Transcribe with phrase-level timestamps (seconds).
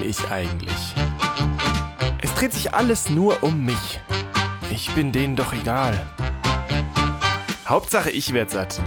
[0.00, 0.94] bin ich eigentlich?
[2.22, 4.00] Es dreht sich alles nur um mich.
[4.70, 6.06] Ich bin denen doch egal.
[7.66, 8.80] Hauptsache, ich werd satt.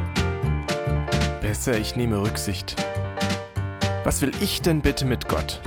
[1.41, 2.75] Besser, ich nehme Rücksicht.
[4.03, 5.61] Was will ich denn bitte mit Gott?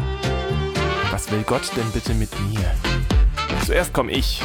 [1.11, 2.65] Was will Gott denn bitte mit mir?
[3.65, 4.43] Zuerst komm ich.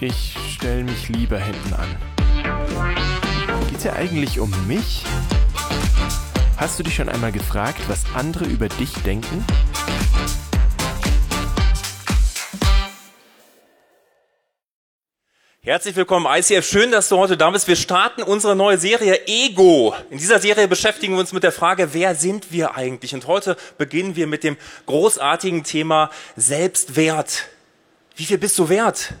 [0.00, 1.96] Ich stell mich lieber hinten an.
[3.70, 5.04] Geht's ja eigentlich um mich?
[6.62, 9.44] Hast du dich schon einmal gefragt, was andere über dich denken?
[15.60, 16.64] Herzlich willkommen, ICF.
[16.64, 17.66] Schön, dass du heute da bist.
[17.66, 19.92] Wir starten unsere neue Serie Ego.
[20.10, 23.12] In dieser Serie beschäftigen wir uns mit der Frage, wer sind wir eigentlich?
[23.12, 24.56] Und heute beginnen wir mit dem
[24.86, 27.48] großartigen Thema Selbstwert.
[28.14, 29.14] Wie viel bist du wert?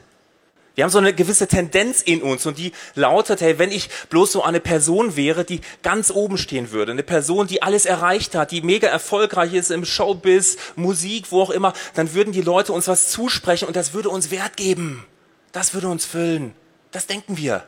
[0.74, 4.32] Wir haben so eine gewisse Tendenz in uns und die lautet, hey, wenn ich bloß
[4.32, 8.50] so eine Person wäre, die ganz oben stehen würde, eine Person, die alles erreicht hat,
[8.52, 12.88] die mega erfolgreich ist im Showbiz, Musik, wo auch immer, dann würden die Leute uns
[12.88, 15.04] was zusprechen und das würde uns Wert geben.
[15.52, 16.54] Das würde uns füllen.
[16.90, 17.64] Das denken wir.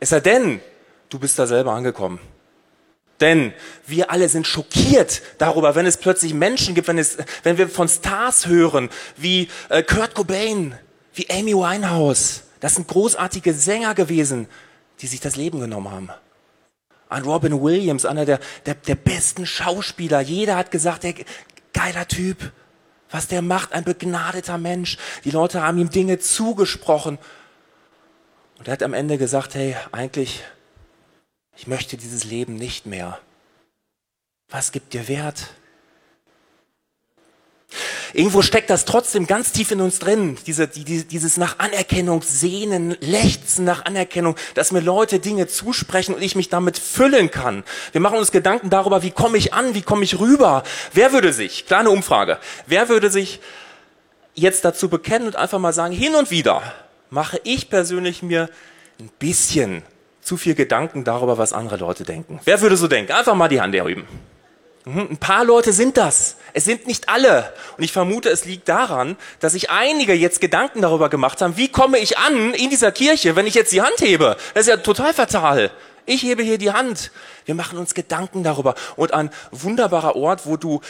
[0.00, 0.60] Es sei denn,
[1.10, 2.20] du bist da selber angekommen.
[3.20, 3.52] Denn
[3.86, 7.88] wir alle sind schockiert darüber, wenn es plötzlich Menschen gibt, wenn, es, wenn wir von
[7.88, 10.76] Stars hören, wie äh, Kurt Cobain,
[11.14, 12.42] wie Amy Winehouse.
[12.60, 14.48] Das sind großartige Sänger gewesen,
[15.00, 16.10] die sich das Leben genommen haben.
[17.08, 20.20] An Robin Williams, einer der, der, der besten Schauspieler.
[20.20, 21.14] Jeder hat gesagt, der
[21.72, 22.52] geiler Typ
[23.14, 24.98] was der macht, ein begnadeter Mensch.
[25.22, 27.16] Die Leute haben ihm Dinge zugesprochen.
[28.58, 30.42] Und er hat am Ende gesagt, hey, eigentlich,
[31.56, 33.20] ich möchte dieses Leben nicht mehr.
[34.48, 35.50] Was gibt dir Wert?
[38.14, 42.96] Irgendwo steckt das trotzdem ganz tief in uns drin, diese, die, dieses nach Anerkennung sehnen,
[43.00, 47.64] lechzen nach Anerkennung, dass mir Leute Dinge zusprechen und ich mich damit füllen kann.
[47.90, 50.62] Wir machen uns Gedanken darüber, wie komme ich an, wie komme ich rüber.
[50.92, 52.38] Wer würde sich, kleine Umfrage,
[52.68, 53.40] wer würde sich
[54.34, 56.62] jetzt dazu bekennen und einfach mal sagen, hin und wieder
[57.10, 58.48] mache ich persönlich mir
[59.00, 59.82] ein bisschen
[60.20, 62.38] zu viel Gedanken darüber, was andere Leute denken.
[62.44, 63.10] Wer würde so denken?
[63.10, 64.06] Einfach mal die Hand erheben.
[64.86, 66.36] Mhm, ein paar Leute sind das.
[66.52, 67.52] Es sind nicht alle.
[67.78, 71.68] Und ich vermute, es liegt daran, dass sich einige jetzt Gedanken darüber gemacht haben, wie
[71.68, 74.36] komme ich an in dieser Kirche, wenn ich jetzt die Hand hebe?
[74.52, 75.70] Das ist ja total fatal.
[76.06, 77.12] Ich hebe hier die Hand.
[77.46, 78.74] Wir machen uns Gedanken darüber.
[78.96, 80.82] Und ein wunderbarer Ort, wo du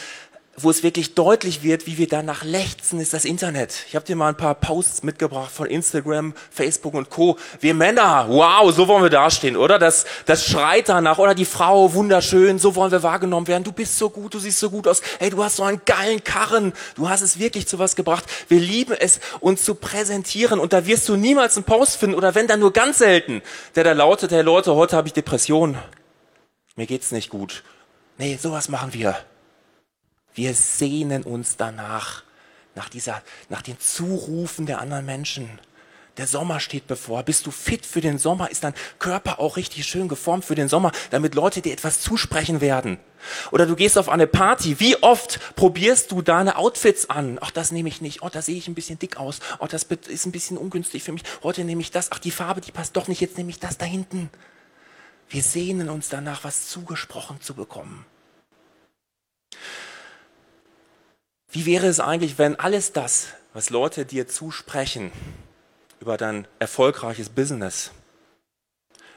[0.57, 3.73] wo es wirklich deutlich wird, wie wir danach lechzen, ist das Internet.
[3.87, 7.37] Ich habe dir mal ein paar Posts mitgebracht von Instagram, Facebook und Co.
[7.59, 9.79] Wir Männer, wow, so wollen wir dastehen, oder?
[9.79, 11.17] Das, das schreit danach.
[11.17, 13.65] Oder die Frau, wunderschön, so wollen wir wahrgenommen werden.
[13.65, 15.01] Du bist so gut, du siehst so gut aus.
[15.19, 16.71] Hey, du hast so einen geilen Karren.
[16.95, 18.23] Du hast es wirklich zu was gebracht.
[18.47, 20.59] Wir lieben es, uns zu präsentieren.
[20.59, 23.41] Und da wirst du niemals einen Post finden, oder wenn dann nur ganz selten,
[23.75, 25.77] der da lautet, hey Leute, heute habe ich Depression.
[26.77, 27.63] Mir geht's nicht gut.
[28.17, 29.17] Nee, sowas machen wir.
[30.35, 32.23] Wir sehnen uns danach,
[32.75, 35.49] nach dieser, nach den Zurufen der anderen Menschen.
[36.17, 37.23] Der Sommer steht bevor.
[37.23, 38.51] Bist du fit für den Sommer?
[38.51, 42.61] Ist dein Körper auch richtig schön geformt für den Sommer, damit Leute dir etwas zusprechen
[42.61, 42.99] werden?
[43.51, 44.79] Oder du gehst auf eine Party.
[44.79, 47.37] Wie oft probierst du deine Outfits an?
[47.41, 48.21] Ach, das nehme ich nicht.
[48.21, 49.39] Oh, da sehe ich ein bisschen dick aus.
[49.59, 51.23] Oh, das ist ein bisschen ungünstig für mich.
[51.43, 52.11] Heute nehme ich das.
[52.11, 53.21] Ach, die Farbe, die passt doch nicht.
[53.21, 54.29] Jetzt nehme ich das da hinten.
[55.29, 58.05] Wir sehnen uns danach, was zugesprochen zu bekommen.
[61.55, 65.09] Wie wäre es eigentlich, wenn alles das, was Leute dir zusprechen,
[66.01, 67.91] über dein erfolgreiches Business,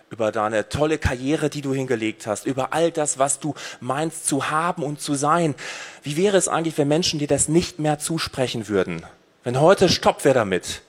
[0.08, 4.50] über deine tolle Karriere, die du hingelegt hast, über all das, was du meinst zu
[4.50, 5.56] haben und zu sein.
[6.04, 9.04] Wie wäre es eigentlich, wenn Menschen dir das nicht mehr zusprechen würden?
[9.42, 10.82] Wenn heute Stopp wäre damit,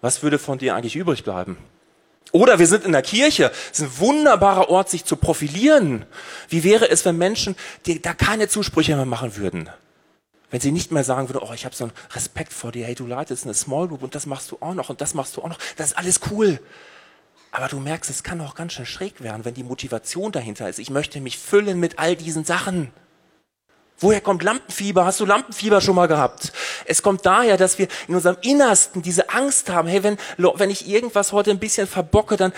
[0.00, 1.58] was würde von dir eigentlich übrig bleiben?
[2.32, 6.06] Oder wir sind in der Kirche, es ist ein wunderbarer Ort, sich zu profilieren.
[6.48, 7.54] Wie wäre es, wenn Menschen
[7.84, 9.68] dir da keine Zusprüche mehr machen würden?
[10.50, 12.94] Wenn sie nicht mehr sagen würde, oh, ich habe so einen Respekt vor dir, hey,
[12.94, 15.42] du leitest eine Small Group und das machst du auch noch und das machst du
[15.42, 16.60] auch noch, das ist alles cool.
[17.52, 20.78] Aber du merkst, es kann auch ganz schön schräg werden, wenn die Motivation dahinter ist.
[20.78, 22.92] Ich möchte mich füllen mit all diesen Sachen.
[23.98, 25.04] Woher kommt Lampenfieber?
[25.04, 26.52] Hast du Lampenfieber schon mal gehabt?
[26.86, 29.88] Es kommt daher, dass wir in unserem Innersten diese Angst haben.
[29.88, 32.52] Hey, wenn, wenn ich irgendwas heute ein bisschen verbocke, dann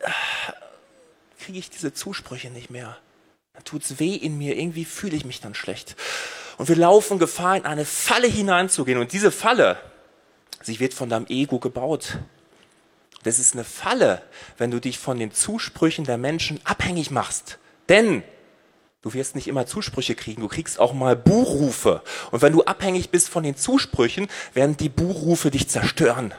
[0.00, 0.10] äh,
[1.40, 2.96] kriege ich diese Zusprüche nicht mehr.
[3.54, 4.56] Dann tut's weh in mir.
[4.56, 5.96] Irgendwie fühle ich mich dann schlecht.
[6.58, 8.98] Und wir laufen Gefahr, in eine Falle hineinzugehen.
[8.98, 9.78] Und diese Falle,
[10.62, 12.18] sie wird von deinem Ego gebaut.
[13.24, 14.22] Das ist eine Falle,
[14.58, 17.58] wenn du dich von den Zusprüchen der Menschen abhängig machst.
[17.88, 18.22] Denn
[19.02, 22.02] du wirst nicht immer Zusprüche kriegen, du kriegst auch mal Buhrufe.
[22.30, 26.34] Und wenn du abhängig bist von den Zusprüchen, werden die Buhrufe dich zerstören.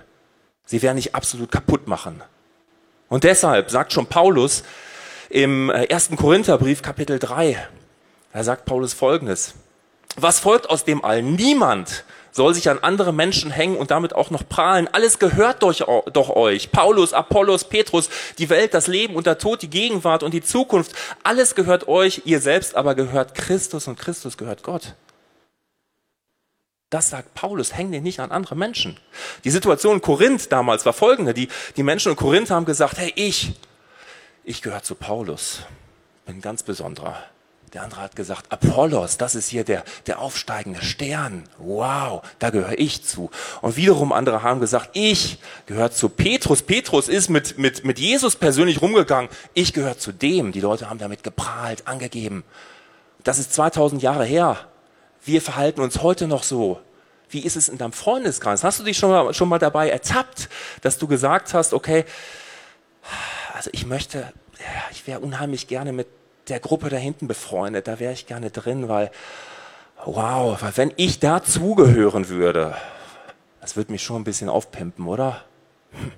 [0.65, 2.23] Sie werden dich absolut kaputt machen.
[3.09, 4.63] Und deshalb sagt schon Paulus
[5.29, 7.67] im äh, ersten Korintherbrief Kapitel 3,
[8.33, 9.55] da sagt Paulus folgendes.
[10.15, 11.21] Was folgt aus dem all?
[11.21, 14.89] Niemand soll sich an andere Menschen hängen und damit auch noch prahlen.
[14.91, 15.73] Alles gehört doch,
[16.11, 16.71] doch euch.
[16.71, 20.93] Paulus, Apollos, Petrus, die Welt, das Leben und der Tod, die Gegenwart und die Zukunft.
[21.23, 24.95] Alles gehört euch, ihr selbst aber gehört Christus und Christus gehört Gott.
[26.89, 28.99] Das sagt Paulus, häng dich nicht an andere Menschen.
[29.43, 31.33] Die Situation in Korinth damals war folgende.
[31.33, 31.47] Die,
[31.77, 33.53] die Menschen in Korinth haben gesagt, hey, ich,
[34.43, 35.61] ich gehöre zu Paulus.
[36.25, 37.23] Bin ganz besonderer.
[37.75, 41.43] Der andere hat gesagt, Apollos, das ist hier der, der aufsteigende Stern.
[41.57, 43.29] Wow, da gehöre ich zu.
[43.61, 46.61] Und wiederum andere haben gesagt, ich gehöre zu Petrus.
[46.61, 49.29] Petrus ist mit, mit, mit Jesus persönlich rumgegangen.
[49.53, 50.53] Ich gehöre zu dem.
[50.53, 52.45] Die Leute haben damit geprahlt, angegeben.
[53.25, 54.57] Das ist 2000 Jahre her.
[55.25, 56.79] Wir verhalten uns heute noch so.
[57.29, 58.63] Wie ist es in deinem Freundeskreis?
[58.63, 60.47] Hast du dich schon mal, schon mal dabei ertappt,
[60.79, 62.05] dass du gesagt hast, okay,
[63.53, 64.31] also ich möchte,
[64.91, 66.07] ich wäre unheimlich gerne mit
[66.47, 69.11] der Gruppe da hinten befreundet, da wäre ich gerne drin, weil,
[70.05, 72.75] wow, weil wenn ich dazugehören würde,
[73.61, 75.43] das würde mich schon ein bisschen aufpimpen, oder?
[75.91, 76.11] Hm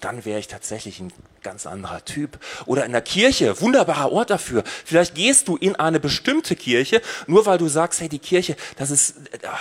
[0.00, 1.12] dann wäre ich tatsächlich ein
[1.42, 2.38] ganz anderer Typ.
[2.66, 4.62] Oder in der Kirche, wunderbarer Ort dafür.
[4.84, 8.90] Vielleicht gehst du in eine bestimmte Kirche, nur weil du sagst, hey, die Kirche, das
[8.90, 9.16] ist,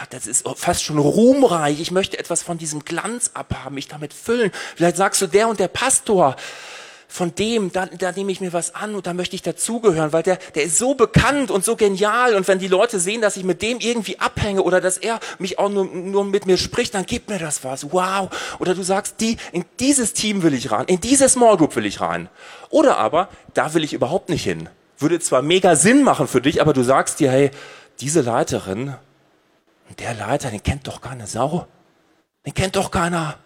[0.09, 1.79] das ist fast schon ruhmreich.
[1.79, 4.51] Ich möchte etwas von diesem Glanz abhaben, mich damit füllen.
[4.75, 6.35] Vielleicht sagst du, der und der Pastor,
[7.07, 10.23] von dem, da, da nehme ich mir was an und da möchte ich dazugehören, weil
[10.23, 13.43] der, der ist so bekannt und so genial und wenn die Leute sehen, dass ich
[13.43, 17.05] mit dem irgendwie abhänge oder dass er mich auch nur, nur mit mir spricht, dann
[17.05, 17.91] gibt mir das was.
[17.91, 18.29] Wow.
[18.59, 21.85] Oder du sagst, die, in dieses Team will ich rein, in diese Small Group will
[21.85, 22.29] ich rein.
[22.69, 24.69] Oder aber, da will ich überhaupt nicht hin.
[24.99, 27.51] Würde zwar mega Sinn machen für dich, aber du sagst dir, hey,
[28.01, 28.95] diese Leiterin,
[29.99, 31.67] der Leiter, den kennt doch keine Sau.
[32.45, 33.37] Den kennt doch keiner.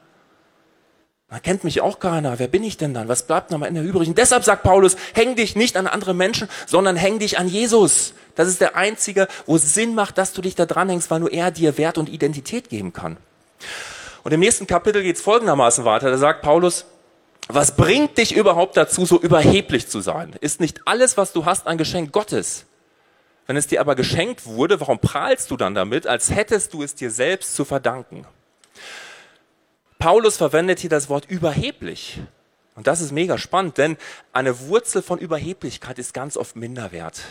[1.32, 2.40] Da kennt mich auch keiner.
[2.40, 3.08] Wer bin ich denn dann?
[3.08, 4.10] Was bleibt noch am Ende übrig?
[4.10, 8.14] Und deshalb sagt Paulus, häng dich nicht an andere Menschen, sondern häng dich an Jesus.
[8.36, 11.32] Das ist der einzige, wo es Sinn macht, dass du dich da dranhängst, weil nur
[11.32, 13.16] er dir Wert und Identität geben kann.
[14.24, 16.12] Und im nächsten Kapitel geht es folgendermaßen weiter.
[16.12, 16.86] Da sagt Paulus,
[17.48, 20.36] was bringt dich überhaupt dazu, so überheblich zu sein?
[20.42, 22.66] Ist nicht alles, was du hast, ein Geschenk Gottes?
[23.48, 26.94] Wenn es dir aber geschenkt wurde, warum prahlst du dann damit, als hättest du es
[26.94, 28.26] dir selbst zu verdanken?
[30.02, 32.22] Paulus verwendet hier das Wort überheblich.
[32.76, 33.98] Und das ist mega spannend, denn
[34.34, 37.22] eine Wurzel von Überheblichkeit ist ganz oft Minderwert.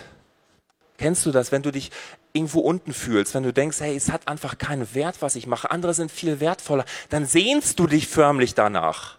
[0.96, 1.90] Kennst du das, wenn du dich
[2.32, 5.72] irgendwo unten fühlst, wenn du denkst, hey, es hat einfach keinen Wert, was ich mache,
[5.72, 9.18] andere sind viel wertvoller, dann sehnst du dich förmlich danach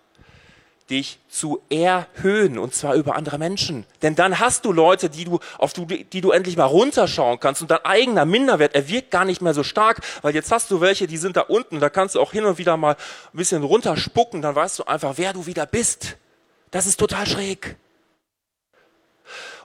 [0.92, 3.86] dich zu erhöhen und zwar über andere Menschen.
[4.02, 7.62] Denn dann hast du Leute, die du, auf die, die du endlich mal runterschauen kannst
[7.62, 10.82] und dein eigener Minderwert, er wirkt gar nicht mehr so stark, weil jetzt hast du
[10.82, 13.64] welche, die sind da unten, da kannst du auch hin und wieder mal ein bisschen
[13.64, 16.18] runterspucken, dann weißt du einfach, wer du wieder bist.
[16.70, 17.78] Das ist total schräg.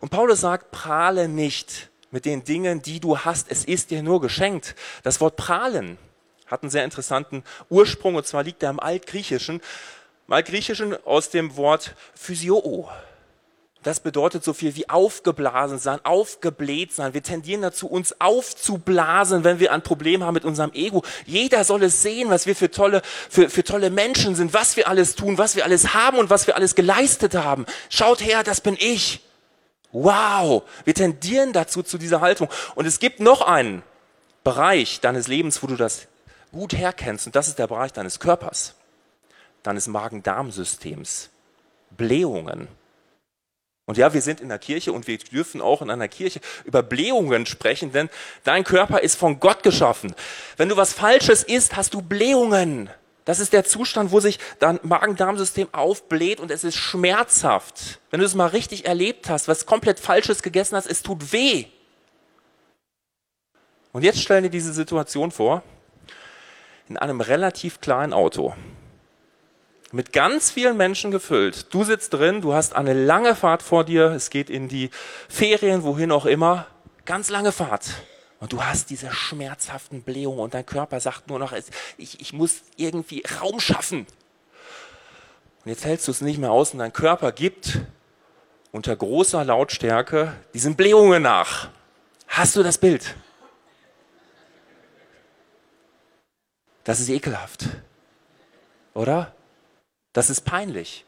[0.00, 3.50] Und Paulus sagt, prahle nicht mit den Dingen, die du hast.
[3.50, 4.74] Es ist dir nur geschenkt.
[5.02, 5.98] Das Wort prahlen
[6.46, 9.60] hat einen sehr interessanten Ursprung und zwar liegt er im Altgriechischen
[10.26, 12.88] mal Griechischen aus dem Wort Physio.
[13.82, 17.14] Das bedeutet so viel wie aufgeblasen sein, aufgebläht sein.
[17.14, 21.04] Wir tendieren dazu, uns aufzublasen, wenn wir ein Problem haben mit unserem Ego.
[21.24, 24.88] Jeder soll es sehen, was wir für tolle, für, für tolle Menschen sind, was wir
[24.88, 27.64] alles tun, was wir alles haben und was wir alles geleistet haben.
[27.88, 29.20] Schaut her, das bin ich.
[29.92, 30.64] Wow.
[30.84, 32.48] Wir tendieren dazu, zu dieser Haltung.
[32.74, 33.84] Und es gibt noch einen
[34.42, 36.08] Bereich deines Lebens, wo du das
[36.50, 37.26] gut herkennst.
[37.26, 38.74] Und das ist der Bereich deines Körpers
[39.66, 41.30] deines Magen-Darm-Systems,
[41.96, 42.68] Blähungen.
[43.86, 46.82] Und ja, wir sind in der Kirche und wir dürfen auch in einer Kirche über
[46.82, 48.10] Blähungen sprechen, denn
[48.42, 50.14] dein Körper ist von Gott geschaffen.
[50.56, 52.90] Wenn du was Falsches isst, hast du Blähungen.
[53.24, 58.00] Das ist der Zustand, wo sich dein Magen-Darm-System aufbläht und es ist schmerzhaft.
[58.10, 61.66] Wenn du es mal richtig erlebt hast, was komplett Falsches gegessen hast, es tut weh.
[63.92, 65.62] Und jetzt stell dir diese Situation vor,
[66.88, 68.54] in einem relativ kleinen Auto
[69.92, 71.72] mit ganz vielen Menschen gefüllt.
[71.72, 74.90] Du sitzt drin, du hast eine lange Fahrt vor dir, es geht in die
[75.28, 76.66] Ferien, wohin auch immer,
[77.04, 77.90] ganz lange Fahrt.
[78.40, 81.54] Und du hast diese schmerzhaften Blähungen und dein Körper sagt nur noch,
[81.96, 84.06] ich, ich muss irgendwie Raum schaffen.
[85.64, 87.80] Und jetzt hältst du es nicht mehr aus und dein Körper gibt
[88.72, 91.70] unter großer Lautstärke diesen Blähungen nach.
[92.28, 93.14] Hast du das Bild?
[96.84, 97.64] Das ist ekelhaft.
[98.92, 99.34] Oder?
[100.16, 101.04] Das ist peinlich.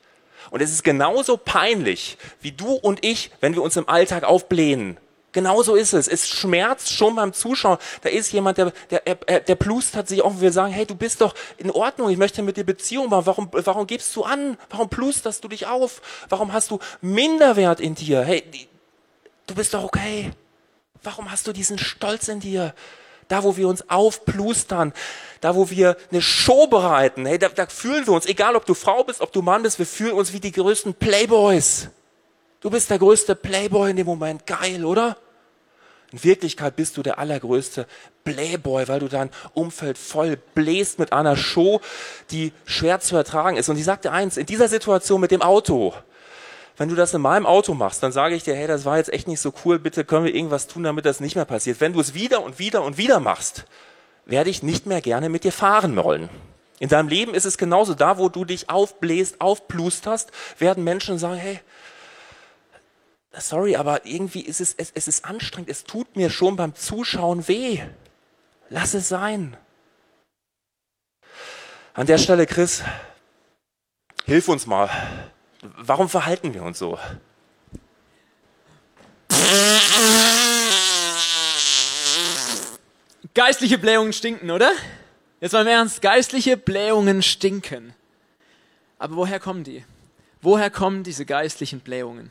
[0.50, 4.98] Und es ist genauso peinlich, wie du und ich, wenn wir uns im Alltag aufblähen.
[5.32, 6.08] Genauso ist es.
[6.08, 7.78] Es schmerzt schon beim Zuschauen.
[8.02, 11.22] Da ist jemand, der, der, der plustert sich auf und will sagen, hey, du bist
[11.22, 13.24] doch in Ordnung, ich möchte mit dir Beziehung machen.
[13.24, 14.58] Warum, warum gibst du an?
[14.68, 16.02] Warum plusterst du dich auf?
[16.28, 18.20] Warum hast du Minderwert in dir?
[18.22, 18.44] Hey,
[19.46, 20.32] du bist doch okay.
[21.02, 22.74] Warum hast du diesen Stolz in dir?
[23.28, 24.92] Da, wo wir uns aufplustern,
[25.40, 28.75] da, wo wir eine Show bereiten, hey, da, da fühlen wir uns, egal ob du
[28.75, 31.88] Frau bist, ob du Mann bist, wir fühlen uns wie die größten Playboys.
[32.61, 34.47] Du bist der größte Playboy in dem Moment.
[34.47, 35.16] Geil, oder?
[36.11, 37.87] In Wirklichkeit bist du der allergrößte
[38.25, 41.80] Playboy, weil du dein Umfeld voll bläst mit einer Show,
[42.30, 43.68] die schwer zu ertragen ist.
[43.68, 45.94] Und ich sagte eins, in dieser Situation mit dem Auto,
[46.78, 49.12] wenn du das in meinem Auto machst, dann sage ich dir, hey, das war jetzt
[49.12, 51.80] echt nicht so cool, bitte können wir irgendwas tun, damit das nicht mehr passiert.
[51.80, 53.64] Wenn du es wieder und wieder und wieder machst,
[54.25, 56.28] werde ich nicht mehr gerne mit dir fahren wollen.
[56.78, 61.38] In deinem Leben ist es genauso, da wo du dich aufbläst, aufplusterst, werden Menschen sagen,
[61.38, 61.58] hey,
[63.37, 67.49] sorry, aber irgendwie ist es, es, es ist anstrengend, es tut mir schon beim Zuschauen
[67.49, 67.80] weh.
[68.70, 69.56] Lass es sein.
[71.94, 72.85] An der Stelle, Chris,
[74.26, 74.88] hilf uns mal.
[75.60, 76.98] Warum verhalten wir uns so?
[83.34, 84.72] Geistliche Blähungen stinken, oder?
[85.40, 87.94] Jetzt mal im Ernst, geistliche Blähungen stinken.
[88.98, 89.84] Aber woher kommen die?
[90.40, 92.30] Woher kommen diese geistlichen Blähungen?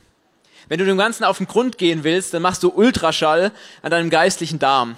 [0.68, 4.10] Wenn du dem Ganzen auf den Grund gehen willst, dann machst du Ultraschall an deinem
[4.10, 4.96] geistlichen Darm.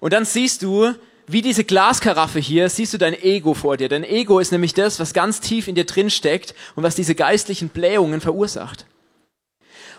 [0.00, 0.94] Und dann siehst du,
[1.26, 3.88] wie diese Glaskaraffe hier, siehst du dein Ego vor dir.
[3.88, 7.14] Dein Ego ist nämlich das, was ganz tief in dir drin steckt und was diese
[7.14, 8.86] geistlichen Blähungen verursacht.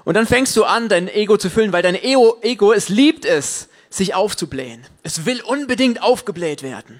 [0.04, 3.26] Und dann fängst du an, dein Ego zu füllen, weil dein Ego, Ego es liebt
[3.26, 4.86] es, sich aufzublähen.
[5.02, 7.00] Es will unbedingt aufgebläht werden.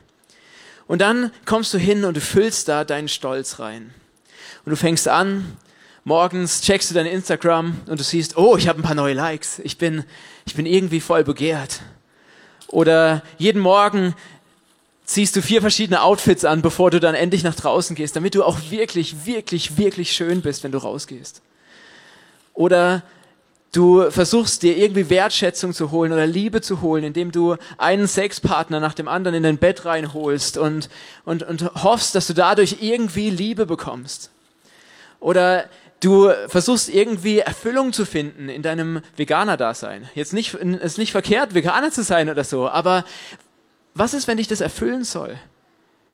[0.88, 3.94] Und dann kommst du hin und du füllst da deinen Stolz rein.
[4.66, 5.58] Und du fängst an,
[6.04, 9.60] morgens checkst du dein Instagram und du siehst, oh, ich habe ein paar neue Likes.
[9.60, 10.04] Ich bin,
[10.46, 11.82] ich bin irgendwie voll begehrt.
[12.68, 14.16] Oder jeden Morgen
[15.06, 18.44] ziehst du vier verschiedene Outfits an, bevor du dann endlich nach draußen gehst, damit du
[18.44, 21.42] auch wirklich, wirklich, wirklich schön bist, wenn du rausgehst.
[22.54, 23.04] Oder
[23.72, 28.80] du versuchst dir irgendwie Wertschätzung zu holen oder Liebe zu holen, indem du einen Sexpartner
[28.80, 30.90] nach dem anderen in dein Bett reinholst und,
[31.26, 34.32] und, und hoffst, dass du dadurch irgendwie Liebe bekommst.
[35.20, 35.66] Oder
[36.02, 40.10] du versuchst irgendwie Erfüllung zu finden in deinem Veganer-Dasein.
[40.14, 43.06] Jetzt nicht, es ist nicht verkehrt, Veganer zu sein oder so, aber
[43.94, 45.38] was ist, wenn dich das erfüllen soll?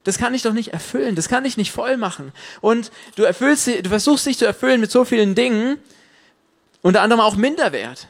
[0.03, 2.31] Das kann ich doch nicht erfüllen, das kann ich nicht voll machen.
[2.59, 5.77] Und du erfüllst, du versuchst dich zu erfüllen mit so vielen Dingen,
[6.81, 8.07] unter anderem auch Minderwert.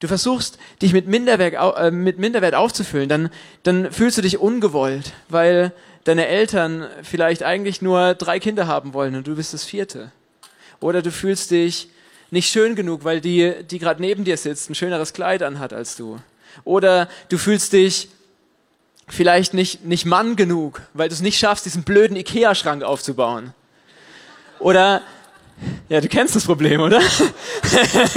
[0.00, 3.30] Du versuchst, dich mit Minderwert, äh, mit Minderwert aufzufüllen, dann,
[3.62, 5.72] dann fühlst du dich ungewollt, weil
[6.04, 10.12] deine Eltern vielleicht eigentlich nur drei Kinder haben wollen und du bist das vierte.
[10.80, 11.88] Oder du fühlst dich
[12.30, 15.96] nicht schön genug, weil die, die gerade neben dir sitzt, ein schöneres Kleid anhat als
[15.96, 16.18] du.
[16.64, 18.08] Oder du fühlst dich
[19.08, 23.52] vielleicht nicht, nicht Mann genug, weil du es nicht schaffst, diesen blöden Ikea-Schrank aufzubauen.
[24.58, 25.02] Oder,
[25.88, 27.00] ja, du kennst das Problem, oder?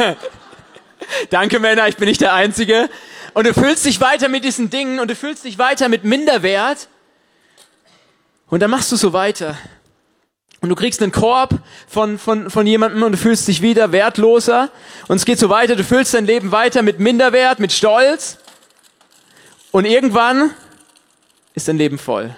[1.29, 2.89] Danke, Männer, ich bin nicht der Einzige.
[3.33, 6.87] Und du fühlst dich weiter mit diesen Dingen und du fühlst dich weiter mit Minderwert.
[8.47, 9.57] Und dann machst du so weiter.
[10.63, 14.69] Und du kriegst einen Korb von, von, von jemandem und du fühlst dich wieder wertloser.
[15.09, 18.37] Und es geht so weiter, du füllst dein Leben weiter mit Minderwert, mit Stolz.
[19.71, 20.51] Und irgendwann
[21.53, 22.33] ist dein Leben voll.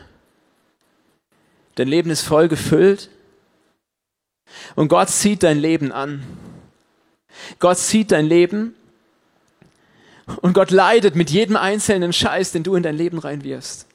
[1.75, 3.11] Dein Leben ist voll gefüllt.
[4.73, 6.23] Und Gott zieht dein Leben an.
[7.59, 8.73] Gott zieht dein Leben.
[10.41, 13.85] Und Gott leidet mit jedem einzelnen Scheiß, den du in dein Leben reinwirfst.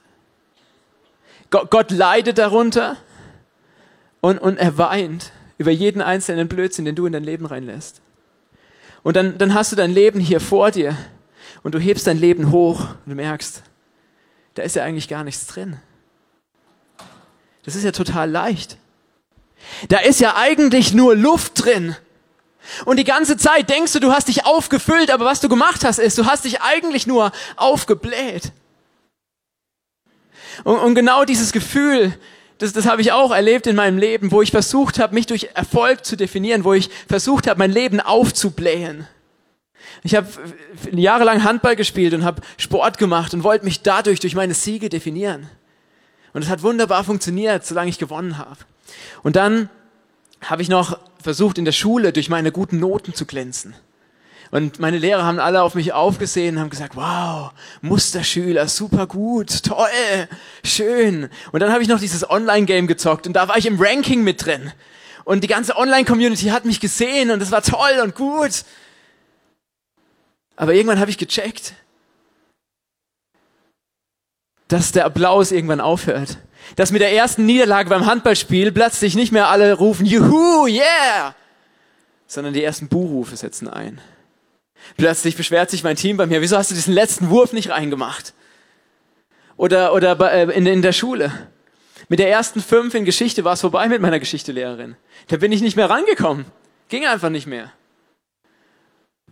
[1.50, 2.96] Gott, Gott leidet darunter
[4.20, 8.00] und, und er weint über jeden einzelnen Blödsinn, den du in dein Leben reinlässt.
[9.02, 10.96] Und dann, dann hast du dein Leben hier vor dir
[11.62, 13.62] und du hebst dein Leben hoch und du merkst,
[14.54, 15.76] da ist ja eigentlich gar nichts drin.
[17.64, 18.78] Das ist ja total leicht.
[19.88, 21.96] Da ist ja eigentlich nur Luft drin.
[22.84, 25.98] Und die ganze Zeit denkst du, du hast dich aufgefüllt, aber was du gemacht hast,
[25.98, 28.52] ist, du hast dich eigentlich nur aufgebläht.
[30.64, 32.18] Und, und genau dieses Gefühl,
[32.60, 35.48] das, das habe ich auch erlebt in meinem Leben, wo ich versucht habe, mich durch
[35.54, 39.08] Erfolg zu definieren, wo ich versucht habe, mein Leben aufzublähen.
[40.02, 40.28] Ich habe
[40.92, 45.48] jahrelang Handball gespielt und habe Sport gemacht und wollte mich dadurch durch meine Siege definieren.
[46.34, 48.58] Und es hat wunderbar funktioniert, solange ich gewonnen habe.
[49.22, 49.70] Und dann
[50.42, 53.74] habe ich noch versucht, in der Schule durch meine guten Noten zu glänzen.
[54.50, 57.52] Und meine Lehrer haben alle auf mich aufgesehen und haben gesagt, wow,
[57.83, 60.28] Musterschüler, super gut, toll,
[60.64, 61.30] schön.
[61.52, 64.45] Und dann habe ich noch dieses Online-Game gezockt und da war ich im Ranking mit
[64.45, 64.73] drin.
[65.25, 68.64] Und die ganze Online-Community hat mich gesehen und es war toll und gut.
[70.57, 71.75] Aber irgendwann habe ich gecheckt,
[74.66, 76.38] dass der Applaus irgendwann aufhört.
[76.75, 81.35] Dass mit der ersten Niederlage beim Handballspiel plötzlich nicht mehr alle rufen, juhu, yeah,
[82.26, 84.00] sondern die ersten Buhrufe setzen ein.
[84.96, 88.34] Plötzlich beschwert sich mein Team bei mir, wieso hast du diesen letzten Wurf nicht reingemacht?
[89.56, 91.32] Oder, oder bei, äh, in, in der Schule.
[92.08, 94.96] Mit der ersten fünf in Geschichte war es vorbei mit meiner Geschichtelehrerin.
[95.28, 96.46] Da bin ich nicht mehr rangekommen.
[96.88, 97.72] Ging einfach nicht mehr.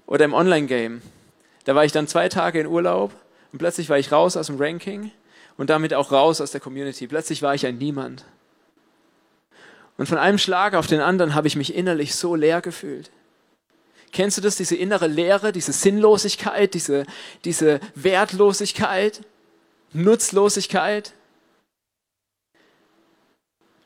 [0.06, 1.02] Oder im Online-Game.
[1.64, 3.12] Da war ich dann zwei Tage in Urlaub
[3.52, 5.10] und plötzlich war ich raus aus dem Ranking
[5.56, 7.06] und damit auch raus aus der Community.
[7.06, 8.24] Plötzlich war ich ein Niemand.
[9.96, 13.10] Und von einem Schlag auf den anderen habe ich mich innerlich so leer gefühlt.
[14.12, 17.04] Kennst du das, diese innere Leere, diese Sinnlosigkeit, diese,
[17.44, 19.20] diese Wertlosigkeit,
[19.92, 21.12] Nutzlosigkeit?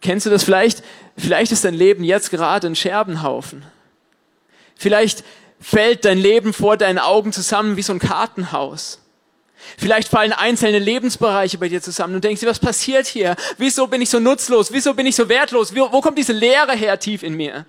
[0.01, 0.83] Kennst du das vielleicht?
[1.17, 3.65] Vielleicht ist dein Leben jetzt gerade ein Scherbenhaufen.
[4.77, 5.25] Vielleicht
[5.61, 8.99] fällt dein Leben vor deinen Augen zusammen wie so ein Kartenhaus.
[9.79, 13.37] Vielleicht fallen einzelne Lebensbereiche bei dir zusammen und denkst dir, was passiert hier?
[13.59, 14.73] Wieso bin ich so nutzlos?
[14.73, 15.75] Wieso bin ich so wertlos?
[15.75, 17.65] Wo kommt diese Leere her tief in mir?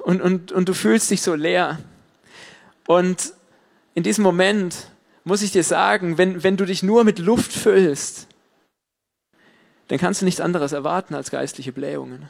[0.00, 1.78] Und, und, und du fühlst dich so leer.
[2.86, 3.32] Und
[3.94, 4.74] in diesem Moment
[5.24, 8.28] muss ich dir sagen, wenn, wenn du dich nur mit Luft füllst,
[9.88, 12.28] dann kannst du nichts anderes erwarten als geistliche Blähungen.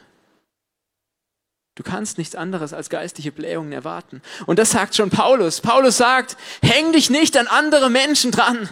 [1.75, 4.21] Du kannst nichts anderes als geistliche Blähungen erwarten.
[4.45, 5.61] Und das sagt schon Paulus.
[5.61, 8.69] Paulus sagt, häng dich nicht an andere Menschen dran.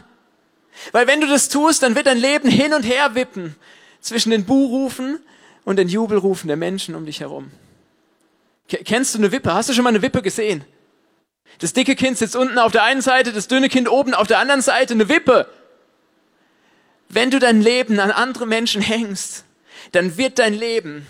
[0.92, 3.56] Weil wenn du das tust, dann wird dein Leben hin und her wippen
[4.02, 5.20] zwischen den Buhrufen
[5.64, 7.52] und den Jubelrufen der Menschen um dich herum.
[8.68, 9.54] Kennst du eine Wippe?
[9.54, 10.64] Hast du schon mal eine Wippe gesehen?
[11.60, 14.40] Das dicke Kind sitzt unten auf der einen Seite, das dünne Kind oben auf der
[14.40, 15.48] anderen Seite, eine Wippe.
[17.10, 19.46] Wenn du dein Leben an andere Menschen hängst,
[19.94, 21.08] dann wird dein Leben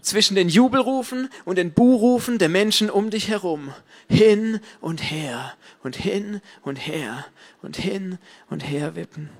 [0.00, 3.74] zwischen den Jubelrufen und den Buhrufen der Menschen um dich herum
[4.08, 7.24] hin und her und hin und her
[7.62, 8.18] und hin
[8.50, 9.30] und her wippen.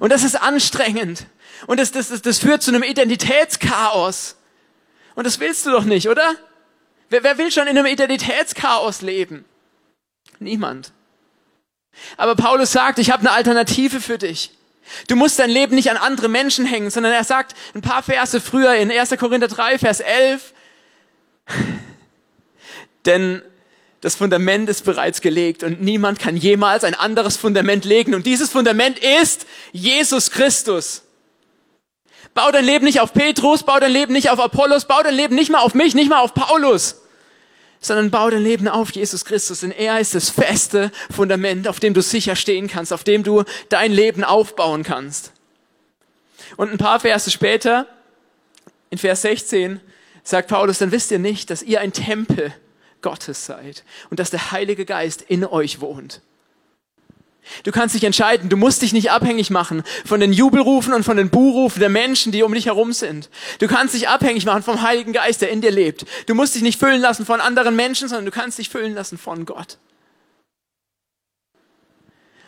[0.00, 1.26] Und das ist anstrengend.
[1.66, 4.36] Und das, das, das, das führt zu einem Identitätschaos.
[5.14, 6.34] Und das willst du doch nicht, oder?
[7.10, 9.44] Wer, wer will schon in einem Identitätschaos leben?
[10.38, 10.92] Niemand.
[12.16, 14.50] Aber Paulus sagt, ich habe eine Alternative für dich.
[15.08, 18.40] Du musst dein Leben nicht an andere Menschen hängen, sondern er sagt ein paar Verse
[18.40, 19.10] früher in 1.
[19.18, 20.52] Korinther 3, Vers 11,
[23.06, 23.42] denn
[24.00, 28.14] das Fundament ist bereits gelegt und niemand kann jemals ein anderes Fundament legen.
[28.14, 31.03] Und dieses Fundament ist Jesus Christus.
[32.34, 35.36] Bau dein Leben nicht auf Petrus, bau dein Leben nicht auf Apollos, bau dein Leben
[35.36, 37.00] nicht mal auf mich, nicht mal auf Paulus,
[37.80, 41.94] sondern bau dein Leben auf Jesus Christus, denn er ist das feste Fundament, auf dem
[41.94, 45.32] du sicher stehen kannst, auf dem du dein Leben aufbauen kannst.
[46.56, 47.86] Und ein paar Verse später,
[48.90, 49.80] in Vers 16,
[50.24, 52.52] sagt Paulus, dann wisst ihr nicht, dass ihr ein Tempel
[53.00, 56.20] Gottes seid und dass der Heilige Geist in euch wohnt.
[57.62, 61.16] Du kannst dich entscheiden, du musst dich nicht abhängig machen von den Jubelrufen und von
[61.16, 63.30] den Buhrufen der Menschen, die um dich herum sind.
[63.58, 66.06] Du kannst dich abhängig machen vom Heiligen Geist, der in dir lebt.
[66.26, 69.18] Du musst dich nicht füllen lassen von anderen Menschen, sondern du kannst dich füllen lassen
[69.18, 69.78] von Gott.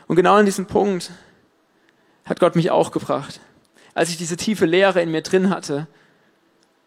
[0.07, 1.11] Und genau an diesem Punkt
[2.25, 3.41] hat Gott mich auch gebracht.
[3.95, 5.87] Als ich diese tiefe Leere in mir drin hatte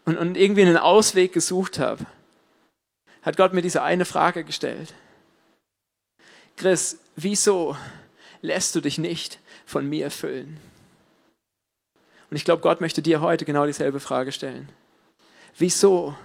[0.04, 2.06] und, und irgendwie einen Ausweg gesucht habe,
[3.22, 4.94] hat Gott mir diese eine Frage gestellt.
[6.56, 7.76] Chris, wieso
[8.42, 10.58] lässt du dich nicht von mir erfüllen?
[12.30, 14.68] Und ich glaube, Gott möchte dir heute genau dieselbe Frage stellen.
[15.58, 16.16] Wieso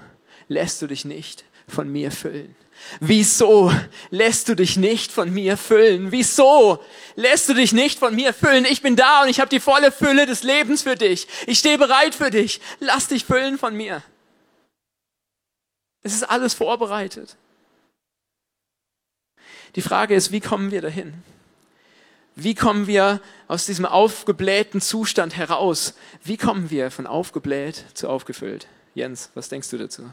[0.47, 2.55] lässt du dich nicht von mir füllen?
[2.99, 3.71] Wieso
[4.11, 6.11] lässt du dich nicht von mir füllen?
[6.11, 6.83] Wieso
[7.15, 8.65] lässt du dich nicht von mir füllen?
[8.65, 11.27] Ich bin da und ich habe die volle Fülle des Lebens für dich.
[11.47, 12.61] Ich stehe bereit für dich.
[12.79, 14.03] Lass dich füllen von mir.
[16.03, 17.35] Es ist alles vorbereitet.
[19.75, 21.23] Die Frage ist, wie kommen wir dahin?
[22.35, 25.93] Wie kommen wir aus diesem aufgeblähten Zustand heraus?
[26.21, 28.67] Wie kommen wir von aufgebläht zu aufgefüllt?
[28.93, 30.11] Jens, was denkst du dazu?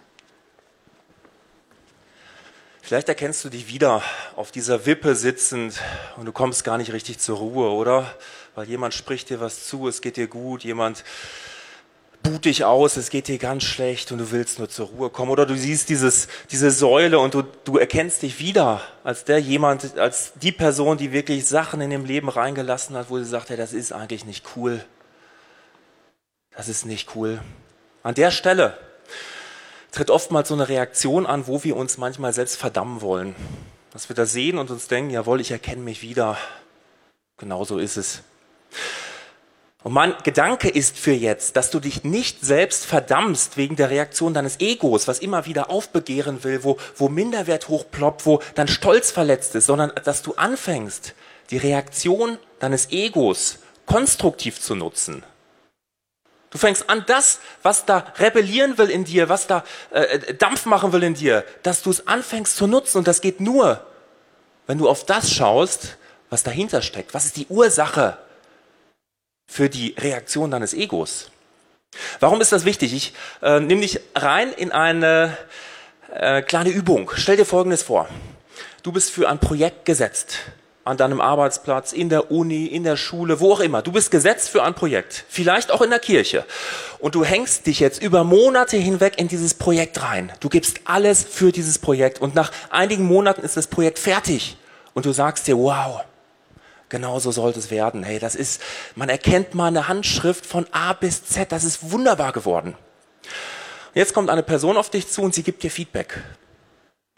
[2.81, 4.03] Vielleicht erkennst du dich wieder
[4.37, 5.81] auf dieser Wippe sitzend
[6.17, 8.15] und du kommst gar nicht richtig zur Ruhe, oder?
[8.55, 11.05] Weil jemand spricht dir was zu, es geht dir gut, jemand
[12.23, 15.31] buht dich aus, es geht dir ganz schlecht und du willst nur zur Ruhe kommen.
[15.31, 19.99] Oder du siehst dieses, diese Säule und du, du erkennst dich wieder als der jemand,
[19.99, 23.57] als die Person, die wirklich Sachen in dem Leben reingelassen hat, wo sie sagt, ja,
[23.57, 24.85] das ist eigentlich nicht cool.
[26.57, 27.41] Das ist nicht cool.
[28.03, 28.77] An der Stelle
[29.91, 33.35] tritt oftmals so eine Reaktion an, wo wir uns manchmal selbst verdammen wollen.
[33.93, 36.39] Dass wir da sehen und uns denken, jawohl, ich erkenne mich wieder.
[37.37, 38.23] Genau so ist es.
[39.85, 44.33] Und mein Gedanke ist für jetzt, dass du dich nicht selbst verdammst wegen der Reaktion
[44.33, 49.57] deines Egos, was immer wieder aufbegehren will, wo, wo Minderwert hochploppt, wo dein Stolz verletzt
[49.57, 51.15] ist, sondern dass du anfängst,
[51.51, 55.25] die Reaktion deines Egos konstruktiv zu nutzen.
[56.51, 60.93] Du fängst an, das, was da rebellieren will in dir, was da äh, Dampf machen
[60.93, 62.99] will in dir, dass du es anfängst zu nutzen.
[62.99, 63.85] Und das geht nur,
[64.67, 65.97] wenn du auf das schaust,
[66.31, 67.15] was dahinter steckt.
[67.15, 68.19] Was ist die Ursache
[69.53, 71.31] für die Reaktion deines Egos?
[72.21, 72.95] Warum ist das wichtig?
[72.95, 73.13] Ich
[73.43, 75.37] äh, nehme dich rein in eine
[76.11, 77.11] äh, kleine Übung.
[77.15, 78.09] Stell dir Folgendes vor.
[78.83, 80.39] Du bist für ein Projekt gesetzt
[80.85, 83.83] an deinem Arbeitsplatz, in der Uni, in der Schule, wo auch immer.
[83.83, 86.47] Du bist gesetzt für ein Projekt, vielleicht auch in der Kirche.
[86.99, 90.33] Und du hängst dich jetzt über Monate hinweg in dieses Projekt rein.
[90.41, 94.57] Du gibst alles für dieses Projekt und nach einigen Monaten ist das Projekt fertig
[94.95, 96.03] und du sagst dir, wow,
[96.93, 98.05] genau so sollte es werden.
[98.05, 98.63] Hey, das ist,
[98.95, 102.77] man erkennt mal eine Handschrift von A bis Z, das ist wunderbar geworden.
[103.95, 106.23] Jetzt kommt eine Person auf dich zu und sie gibt dir Feedback.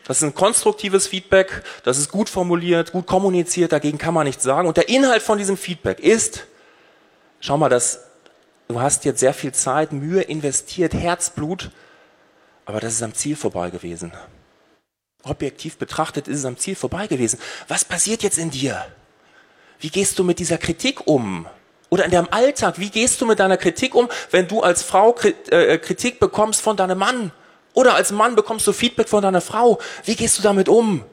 [0.07, 4.45] Das ist ein konstruktives Feedback, das ist gut formuliert, gut kommuniziert, dagegen kann man nichts
[4.45, 4.69] sagen.
[4.69, 6.47] Und der Inhalt von diesem Feedback ist,
[7.41, 8.01] schau mal, das,
[8.69, 11.71] du hast jetzt sehr viel Zeit, Mühe investiert, Herzblut,
[12.65, 14.13] aber das ist am Ziel vorbei gewesen.
[15.25, 17.41] Objektiv betrachtet ist es am Ziel vorbei gewesen.
[17.67, 18.85] Was passiert jetzt in dir?
[19.81, 21.47] Wie gehst du mit dieser Kritik um?
[21.91, 25.15] Oder in deinem Alltag, wie gehst du mit deiner Kritik um, wenn du als Frau
[25.51, 27.31] äh, Kritik bekommst von deinem Mann?
[27.73, 29.79] Oder als Mann bekommst du Feedback von deiner Frau.
[30.05, 31.05] Wie gehst du damit um?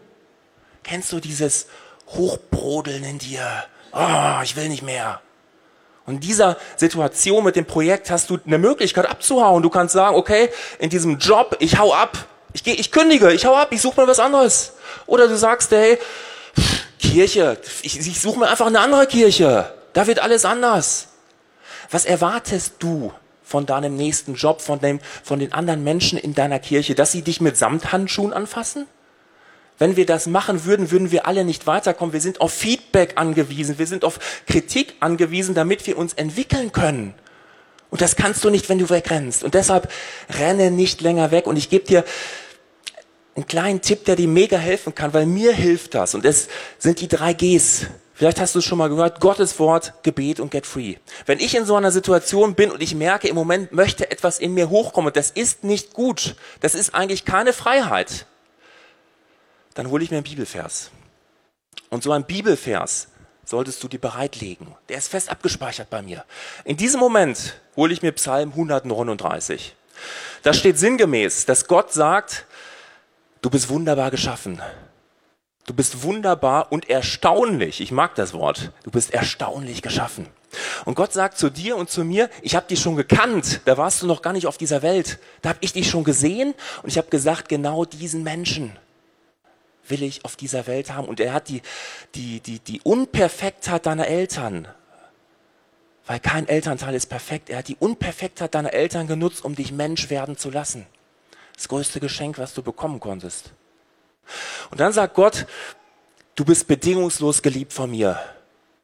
[0.83, 1.67] Kennst du dieses
[2.07, 3.45] Hochbrodeln in dir?
[3.91, 5.21] Oh, ich will nicht mehr.
[6.05, 9.61] Und in dieser Situation mit dem Projekt hast du eine Möglichkeit abzuhauen.
[9.61, 12.17] Du kannst sagen, okay, in diesem Job, ich hau ab.
[12.53, 14.73] Ich gehe, ich kündige, ich hau ab, ich suche mir was anderes.
[15.05, 15.97] Oder du sagst, hey,
[17.11, 19.73] Kirche, ich, ich suche mir einfach eine andere Kirche.
[19.93, 21.07] Da wird alles anders.
[21.89, 23.11] Was erwartest du
[23.43, 27.21] von deinem nächsten Job, von, dem, von den anderen Menschen in deiner Kirche, dass sie
[27.21, 28.87] dich mit Samthandschuhen anfassen?
[29.77, 32.13] Wenn wir das machen würden, würden wir alle nicht weiterkommen.
[32.13, 37.13] Wir sind auf Feedback angewiesen, wir sind auf Kritik angewiesen, damit wir uns entwickeln können.
[37.89, 39.43] Und das kannst du nicht, wenn du wegrennst.
[39.43, 39.91] Und deshalb
[40.39, 41.45] renne nicht länger weg.
[41.45, 42.05] Und ich gebe dir
[43.35, 46.15] einen kleinen Tipp, der dir mega helfen kann, weil mir hilft das.
[46.15, 47.87] Und es sind die drei Gs.
[48.13, 50.97] Vielleicht hast du es schon mal gehört, Gottes Wort, Gebet und Get Free.
[51.25, 54.53] Wenn ich in so einer Situation bin und ich merke, im Moment möchte etwas in
[54.53, 58.27] mir hochkommen, das ist nicht gut, das ist eigentlich keine Freiheit,
[59.73, 60.91] dann hole ich mir einen Bibelvers.
[61.89, 63.07] Und so ein Bibelvers
[63.43, 64.67] solltest du dir bereitlegen.
[64.89, 66.23] Der ist fest abgespeichert bei mir.
[66.63, 69.75] In diesem Moment hole ich mir Psalm 139.
[70.43, 72.45] Da steht sinngemäß, dass Gott sagt,
[73.41, 74.61] du bist wunderbar geschaffen.
[75.65, 77.81] Du bist wunderbar und erstaunlich.
[77.81, 78.71] Ich mag das Wort.
[78.83, 80.27] Du bist erstaunlich geschaffen.
[80.85, 84.01] Und Gott sagt zu dir und zu mir, ich habe dich schon gekannt, da warst
[84.01, 85.19] du noch gar nicht auf dieser Welt.
[85.41, 88.75] Da habe ich dich schon gesehen und ich habe gesagt, genau diesen Menschen
[89.87, 91.07] will ich auf dieser Welt haben.
[91.07, 91.61] Und er hat die,
[92.15, 94.67] die, die, die Unperfektheit deiner Eltern,
[96.07, 100.09] weil kein Elternteil ist perfekt, er hat die Unperfektheit deiner Eltern genutzt, um dich Mensch
[100.09, 100.85] werden zu lassen.
[101.61, 103.51] Das größte Geschenk, was du bekommen konntest.
[104.71, 105.45] Und dann sagt Gott,
[106.33, 108.19] du bist bedingungslos geliebt von mir.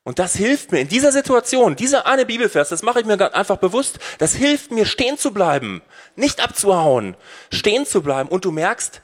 [0.04, 3.58] Und das hilft mir in dieser Situation, dieser eine Bibelvers, das mache ich mir einfach
[3.58, 5.82] bewusst, das hilft mir stehen zu bleiben,
[6.16, 7.18] nicht abzuhauen,
[7.52, 8.30] stehen zu bleiben.
[8.30, 9.02] Und du merkst,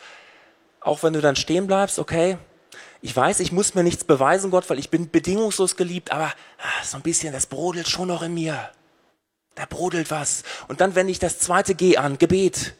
[0.79, 2.38] auch wenn du dann stehen bleibst, okay,
[3.01, 6.83] ich weiß, ich muss mir nichts beweisen, Gott, weil ich bin bedingungslos geliebt, aber ah,
[6.83, 8.69] so ein bisschen, das brodelt schon noch in mir.
[9.55, 10.43] Da brodelt was.
[10.67, 12.75] Und dann wende ich das zweite G an, Gebet.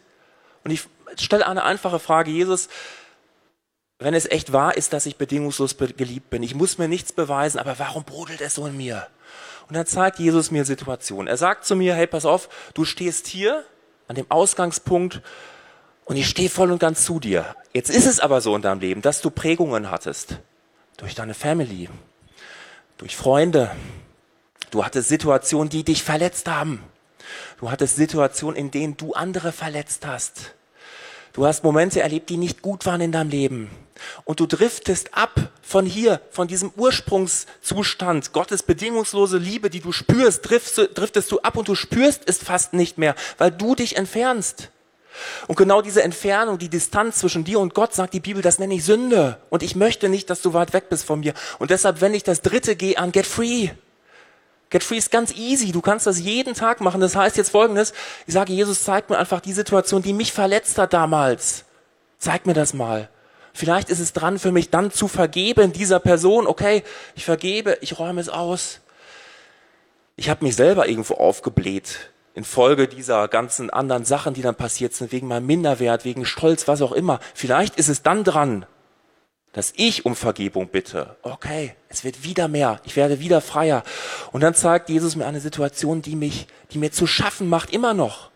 [0.64, 2.70] Und ich stelle eine einfache Frage, Jesus,
[4.00, 6.44] wenn es echt wahr ist, dass ich bedingungslos geliebt bin.
[6.44, 9.08] Ich muss mir nichts beweisen, aber warum brodelt es so in mir?
[9.68, 11.28] Und dann zeigt Jesus mir Situationen.
[11.28, 13.64] Er sagt zu mir, hey, pass auf, du stehst hier
[14.08, 15.22] an dem Ausgangspunkt
[16.06, 17.56] und ich stehe voll und ganz zu dir.
[17.74, 20.40] Jetzt ist es aber so in deinem Leben, dass du Prägungen hattest.
[20.98, 21.90] Durch deine Family,
[22.98, 23.72] durch Freunde.
[24.70, 26.84] Du hattest Situationen, die dich verletzt haben.
[27.60, 30.54] Du hattest Situationen, in denen du andere verletzt hast.
[31.34, 33.72] Du hast Momente erlebt, die nicht gut waren in deinem Leben.
[34.24, 40.48] Und du driftest ab von hier, von diesem Ursprungszustand, Gottes bedingungslose Liebe, die du spürst,
[40.48, 44.70] driftest, du ab und du spürst es fast nicht mehr, weil du dich entfernst.
[45.48, 48.76] Und genau diese Entfernung, die Distanz zwischen dir und Gott, sagt die Bibel, das nenne
[48.76, 49.38] ich Sünde.
[49.50, 51.34] Und ich möchte nicht, dass du weit weg bist von mir.
[51.60, 53.70] Und deshalb wende ich das dritte G an, get free.
[54.74, 55.72] Get Free ist ganz easy.
[55.72, 57.00] Du kannst das jeden Tag machen.
[57.00, 57.94] Das heißt jetzt folgendes.
[58.26, 61.66] Ich sage, Jesus, zeig mir einfach die Situation, die mich verletzt hat damals.
[62.18, 63.08] Zeig mir das mal.
[63.54, 66.48] Vielleicht ist es dran für mich dann zu vergeben dieser Person.
[66.48, 66.82] Okay,
[67.14, 68.80] ich vergebe, ich räume es aus.
[70.16, 75.12] Ich habe mich selber irgendwo aufgebläht infolge dieser ganzen anderen Sachen, die dann passiert sind,
[75.12, 77.20] wegen meinem Minderwert, wegen Stolz, was auch immer.
[77.36, 78.66] Vielleicht ist es dann dran,
[79.54, 81.16] dass ich um Vergebung bitte.
[81.22, 83.84] Okay, es wird wieder mehr, ich werde wieder freier.
[84.32, 87.94] Und dann zeigt Jesus mir eine Situation, die mich, die mir zu schaffen macht, immer
[87.94, 88.32] noch.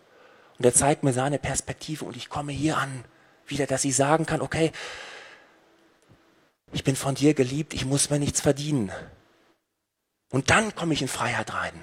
[0.57, 3.03] Und er zeigt mir seine Perspektive und ich komme hier an,
[3.47, 4.71] wieder, dass ich sagen kann, okay,
[6.71, 8.91] ich bin von dir geliebt, ich muss mir nichts verdienen.
[10.29, 11.73] Und dann komme ich in Freiheit rein.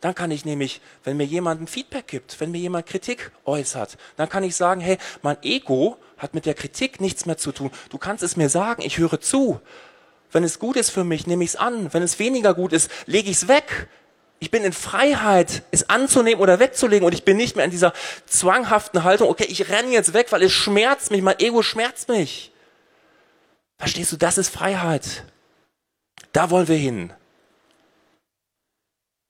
[0.00, 3.98] Dann kann ich nämlich, wenn mir jemand ein Feedback gibt, wenn mir jemand Kritik äußert,
[4.16, 7.70] dann kann ich sagen, hey, mein Ego hat mit der Kritik nichts mehr zu tun.
[7.88, 9.60] Du kannst es mir sagen, ich höre zu.
[10.30, 11.92] Wenn es gut ist für mich, nehme ich es an.
[11.92, 13.88] Wenn es weniger gut ist, lege ich es weg.
[14.38, 17.92] Ich bin in Freiheit, es anzunehmen oder wegzulegen und ich bin nicht mehr in dieser
[18.26, 22.52] zwanghaften Haltung, okay, ich renne jetzt weg, weil es schmerzt mich, mein Ego schmerzt mich.
[23.78, 25.24] Verstehst du, das ist Freiheit.
[26.32, 27.12] Da wollen wir hin.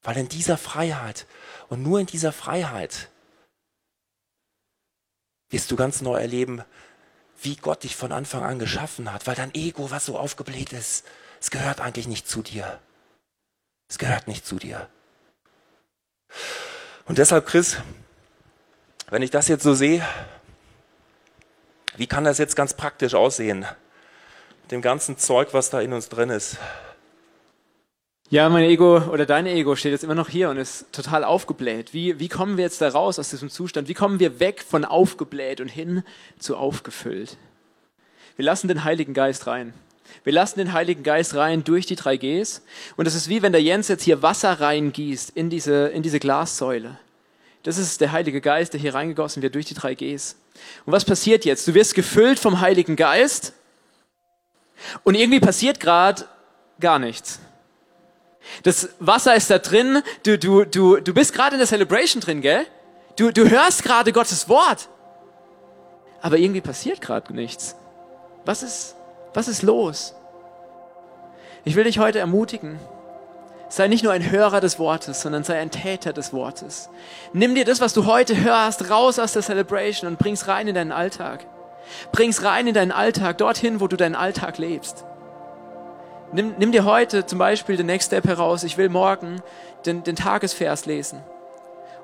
[0.03, 1.26] Weil in dieser Freiheit
[1.68, 3.09] und nur in dieser Freiheit
[5.51, 6.63] wirst du ganz neu erleben,
[7.43, 11.05] wie Gott dich von Anfang an geschaffen hat, weil dein Ego, was so aufgebläht ist,
[11.41, 12.79] es gehört eigentlich nicht zu dir.
[13.89, 14.89] Es gehört nicht zu dir.
[17.07, 17.79] Und deshalb, Chris,
[19.09, 20.07] wenn ich das jetzt so sehe,
[21.97, 23.67] wie kann das jetzt ganz praktisch aussehen?
[24.63, 26.59] Mit dem ganzen Zeug, was da in uns drin ist.
[28.33, 31.93] Ja, mein Ego oder dein Ego steht jetzt immer noch hier und ist total aufgebläht.
[31.93, 33.88] Wie, wie kommen wir jetzt da raus aus diesem Zustand?
[33.88, 36.05] Wie kommen wir weg von aufgebläht und hin
[36.38, 37.37] zu aufgefüllt?
[38.37, 39.75] Wir lassen den Heiligen Geist rein.
[40.23, 42.62] Wir lassen den Heiligen Geist rein durch die drei Gs.
[42.97, 46.21] Und es ist wie wenn der Jens jetzt hier Wasser reingießt in diese, in diese
[46.21, 47.01] Glassäule.
[47.64, 50.37] Das ist der Heilige Geist, der hier reingegossen wird durch die drei Gs.
[50.87, 51.66] Und was passiert jetzt?
[51.66, 53.55] Du wirst gefüllt vom Heiligen Geist
[55.03, 56.27] und irgendwie passiert gerade
[56.79, 57.40] gar nichts.
[58.62, 60.03] Das Wasser ist da drin.
[60.24, 62.66] Du, du, du, du bist gerade in der Celebration drin, gell?
[63.16, 64.88] Du, du hörst gerade Gottes Wort.
[66.22, 67.76] Aber irgendwie passiert gerade nichts.
[68.44, 68.96] Was ist,
[69.35, 70.14] was ist los?
[71.64, 72.79] Ich will dich heute ermutigen.
[73.68, 76.90] Sei nicht nur ein Hörer des Wortes, sondern sei ein Täter des Wortes.
[77.33, 80.74] Nimm dir das, was du heute hörst, raus aus der Celebration und bring's rein in
[80.74, 81.46] deinen Alltag.
[82.11, 85.05] Bring's rein in deinen Alltag, dorthin, wo du deinen Alltag lebst.
[86.33, 88.62] Nimm, nimm dir heute zum Beispiel den Next Step heraus.
[88.62, 89.43] Ich will morgen
[89.87, 91.21] den, den Tagesvers lesen.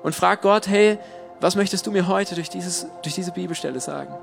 [0.03, 0.97] Und frag Gott, hey,
[1.39, 4.13] was möchtest du mir heute durch, dieses, durch diese Bibelstelle sagen?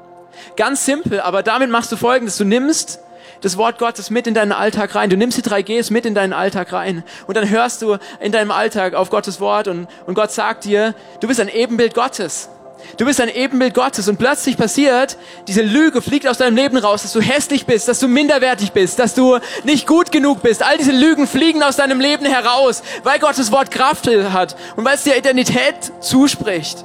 [0.57, 2.37] Ganz simpel, aber damit machst du folgendes.
[2.37, 3.01] Du nimmst
[3.41, 5.11] das Wort Gottes mit in deinen Alltag rein.
[5.11, 7.05] Du nimmst die drei Gs mit in deinen Alltag rein.
[7.27, 10.95] Und dann hörst du in deinem Alltag auf Gottes Wort und, und Gott sagt dir,
[11.21, 12.49] du bist ein Ebenbild Gottes.
[12.97, 15.17] Du bist ein Ebenbild Gottes und plötzlich passiert,
[15.49, 18.99] diese Lüge fliegt aus deinem Leben raus, dass du hässlich bist, dass du minderwertig bist,
[18.99, 20.63] dass du nicht gut genug bist.
[20.63, 24.95] All diese Lügen fliegen aus deinem Leben heraus, weil Gottes Wort Kraft hat und weil
[24.95, 26.85] es dir Identität zuspricht.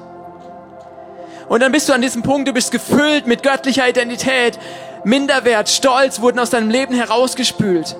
[1.47, 4.59] Und dann bist du an diesem Punkt, du bist gefüllt mit göttlicher Identität.
[5.03, 7.95] Minderwert, Stolz wurden aus deinem Leben herausgespült.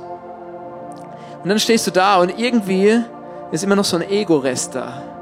[1.43, 3.01] Und dann stehst du da und irgendwie
[3.51, 5.18] ist immer noch so ein Ego-Rest da.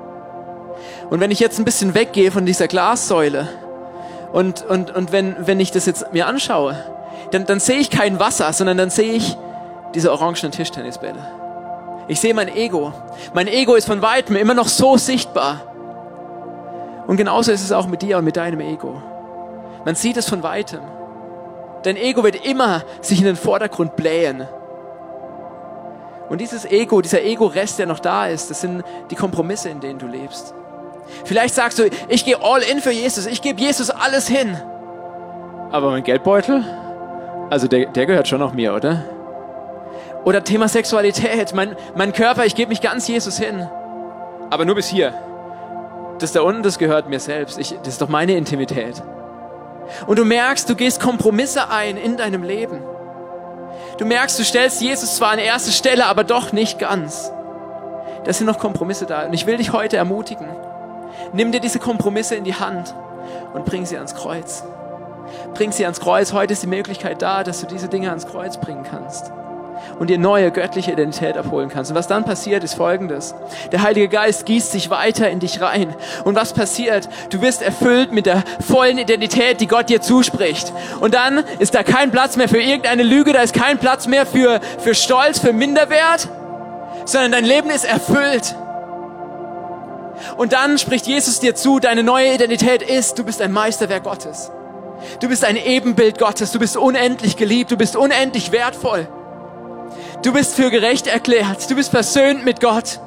[1.09, 3.47] Und wenn ich jetzt ein bisschen weggehe von dieser Glassäule
[4.33, 6.75] und, und, und wenn, wenn ich das jetzt mir anschaue,
[7.31, 9.37] dann, dann sehe ich kein Wasser, sondern dann sehe ich
[9.95, 11.19] diese orangenen Tischtennisbälle.
[12.07, 12.93] Ich sehe mein Ego.
[13.33, 15.61] Mein Ego ist von weitem immer noch so sichtbar.
[17.07, 19.01] Und genauso ist es auch mit dir und mit deinem Ego.
[19.85, 20.81] Man sieht es von weitem.
[21.83, 24.47] Dein Ego wird immer sich in den Vordergrund blähen.
[26.29, 29.99] Und dieses Ego, dieser Ego-Rest, der noch da ist, das sind die Kompromisse, in denen
[29.99, 30.53] du lebst.
[31.25, 34.57] Vielleicht sagst du, ich gehe all in für Jesus, ich gebe Jesus alles hin.
[35.71, 36.63] Aber mein Geldbeutel?
[37.49, 39.03] Also der, der gehört schon noch mir, oder?
[40.25, 43.69] Oder Thema Sexualität, mein, mein Körper, ich gebe mich ganz Jesus hin.
[44.49, 45.13] Aber nur bis hier.
[46.19, 47.59] Das da unten, das gehört mir selbst.
[47.59, 49.01] Ich, das ist doch meine Intimität.
[50.05, 52.81] Und du merkst, du gehst Kompromisse ein in deinem Leben.
[53.97, 57.31] Du merkst, du stellst Jesus zwar an erste Stelle, aber doch nicht ganz.
[58.25, 59.25] Da sind noch Kompromisse da.
[59.25, 60.47] Und ich will dich heute ermutigen.
[61.33, 62.93] Nimm dir diese Kompromisse in die Hand
[63.53, 64.63] und bring sie ans Kreuz.
[65.53, 66.33] Bring sie ans Kreuz.
[66.33, 69.31] Heute ist die Möglichkeit da, dass du diese Dinge ans Kreuz bringen kannst
[69.99, 71.91] und dir neue göttliche Identität abholen kannst.
[71.91, 73.35] Und was dann passiert, ist folgendes.
[73.71, 75.95] Der Heilige Geist gießt sich weiter in dich rein.
[76.23, 77.09] Und was passiert?
[77.29, 80.73] Du wirst erfüllt mit der vollen Identität, die Gott dir zuspricht.
[80.99, 84.25] Und dann ist da kein Platz mehr für irgendeine Lüge, da ist kein Platz mehr
[84.25, 86.27] für, für Stolz, für Minderwert,
[87.05, 88.55] sondern dein Leben ist erfüllt
[90.37, 94.51] und dann spricht Jesus dir zu, deine neue Identität ist, du bist ein Meisterwerk Gottes.
[95.19, 99.07] Du bist ein Ebenbild Gottes, du bist unendlich geliebt, du bist unendlich wertvoll.
[100.23, 102.99] Du bist für gerecht erklärt, du bist versöhnt mit Gott.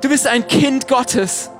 [0.00, 1.50] Du bist ein Kind Gottes.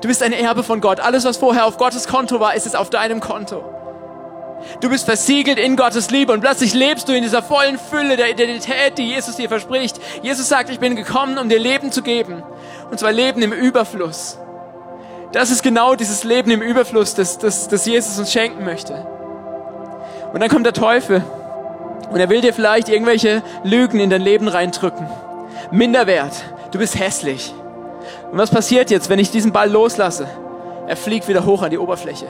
[0.00, 1.00] Du bist ein Erbe von Gott.
[1.00, 3.64] Alles, was vorher auf Gottes Konto war, ist es auf deinem Konto.
[4.80, 8.30] Du bist versiegelt in Gottes Liebe und plötzlich lebst du in dieser vollen Fülle der
[8.30, 10.00] Identität, die Jesus dir verspricht.
[10.22, 12.42] Jesus sagt, ich bin gekommen, um dir Leben zu geben.
[12.90, 14.38] Und zwar Leben im Überfluss.
[15.32, 19.06] Das ist genau dieses Leben im Überfluss, das, das, das Jesus uns schenken möchte.
[20.32, 21.22] Und dann kommt der Teufel
[22.10, 25.08] und er will dir vielleicht irgendwelche Lügen in dein Leben reindrücken.
[25.70, 26.32] Minderwert,
[26.70, 27.52] du bist hässlich.
[28.30, 30.28] Und was passiert jetzt, wenn ich diesen Ball loslasse?
[30.86, 32.26] Er fliegt wieder hoch an die Oberfläche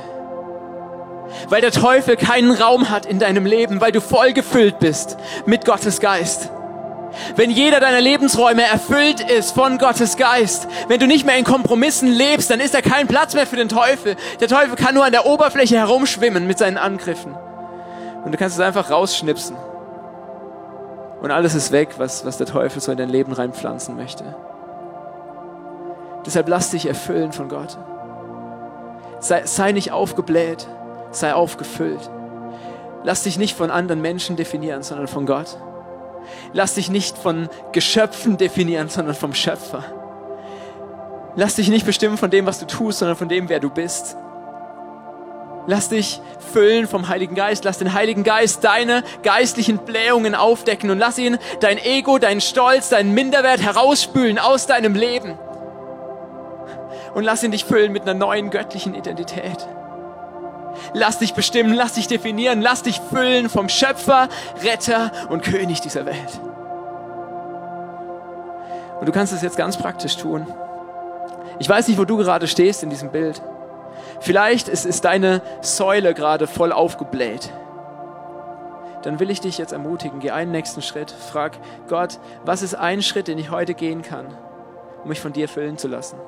[1.48, 5.64] weil der Teufel keinen Raum hat in deinem Leben, weil du voll gefüllt bist mit
[5.64, 6.50] Gottes Geist.
[7.34, 12.08] Wenn jeder deiner Lebensräume erfüllt ist von Gottes Geist, wenn du nicht mehr in Kompromissen
[12.08, 14.16] lebst, dann ist da kein Platz mehr für den Teufel.
[14.40, 17.34] Der Teufel kann nur an der Oberfläche herumschwimmen mit seinen Angriffen.
[18.24, 19.56] Und du kannst es einfach rausschnipsen.
[21.22, 24.24] Und alles ist weg, was, was der Teufel so in dein Leben reinpflanzen möchte.
[26.24, 27.78] Deshalb lass dich erfüllen von Gott.
[29.20, 30.66] Sei, sei nicht aufgebläht
[31.16, 32.10] sei aufgefüllt.
[33.02, 35.56] Lass dich nicht von anderen Menschen definieren, sondern von Gott.
[36.52, 39.84] Lass dich nicht von Geschöpfen definieren, sondern vom Schöpfer.
[41.36, 44.16] Lass dich nicht bestimmen von dem, was du tust, sondern von dem, wer du bist.
[45.66, 46.20] Lass dich
[46.52, 47.64] füllen vom Heiligen Geist.
[47.64, 52.88] Lass den Heiligen Geist deine geistlichen Blähungen aufdecken und lass ihn dein Ego, deinen Stolz,
[52.88, 55.36] deinen Minderwert herausspülen aus deinem Leben.
[57.14, 59.66] Und lass ihn dich füllen mit einer neuen göttlichen Identität.
[60.92, 64.28] Lass dich bestimmen, lass dich definieren, lass dich füllen vom Schöpfer,
[64.62, 66.40] Retter und König dieser Welt.
[69.00, 70.46] Und du kannst es jetzt ganz praktisch tun.
[71.58, 73.42] Ich weiß nicht, wo du gerade stehst in diesem Bild.
[74.20, 77.52] Vielleicht ist, ist deine Säule gerade voll aufgebläht.
[79.02, 81.10] Dann will ich dich jetzt ermutigen, geh einen nächsten Schritt.
[81.10, 81.58] Frag
[81.88, 84.26] Gott, was ist ein Schritt, den ich heute gehen kann,
[85.02, 86.18] um mich von dir füllen zu lassen?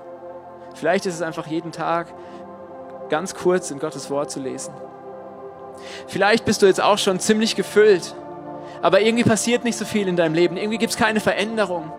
[0.74, 2.06] Vielleicht ist es einfach jeden Tag
[3.08, 4.74] ganz kurz in Gottes Wort zu lesen.
[6.06, 8.14] Vielleicht bist du jetzt auch schon ziemlich gefüllt,
[8.82, 11.92] aber irgendwie passiert nicht so viel in deinem Leben, irgendwie gibt es keine Veränderung.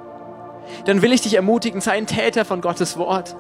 [0.86, 3.36] Dann will ich dich ermutigen, sei ein Täter von Gottes Wort.